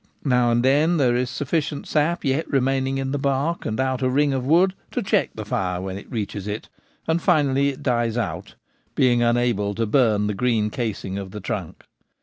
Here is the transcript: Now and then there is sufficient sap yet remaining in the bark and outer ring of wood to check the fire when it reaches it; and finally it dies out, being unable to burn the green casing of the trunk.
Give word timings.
Now 0.25 0.49
and 0.49 0.65
then 0.65 0.97
there 0.97 1.15
is 1.15 1.29
sufficient 1.29 1.87
sap 1.87 2.25
yet 2.25 2.49
remaining 2.49 2.97
in 2.97 3.11
the 3.11 3.19
bark 3.19 3.67
and 3.67 3.79
outer 3.79 4.09
ring 4.09 4.33
of 4.33 4.43
wood 4.43 4.73
to 4.89 5.03
check 5.03 5.29
the 5.35 5.45
fire 5.45 5.79
when 5.79 5.95
it 5.95 6.11
reaches 6.11 6.47
it; 6.47 6.69
and 7.07 7.21
finally 7.21 7.69
it 7.69 7.83
dies 7.83 8.17
out, 8.17 8.55
being 8.95 9.21
unable 9.21 9.75
to 9.75 9.85
burn 9.85 10.25
the 10.25 10.33
green 10.33 10.71
casing 10.71 11.19
of 11.19 11.29
the 11.29 11.39
trunk. 11.39 11.83